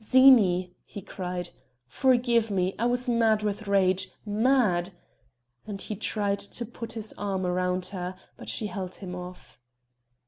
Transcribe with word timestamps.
"Zini," 0.00 0.72
he 0.84 1.02
cried, 1.02 1.48
"forgive 1.84 2.48
me 2.48 2.76
I 2.78 2.86
was 2.86 3.08
mad 3.08 3.42
with 3.42 3.66
rage 3.66 4.12
mad." 4.24 4.90
And 5.66 5.82
he 5.82 5.96
tried 5.96 6.38
to 6.38 6.64
put 6.64 6.92
his 6.92 7.12
arm 7.18 7.44
round 7.44 7.86
her. 7.86 8.14
But 8.36 8.48
she 8.48 8.68
held 8.68 8.94
him 8.94 9.16
off. 9.16 9.58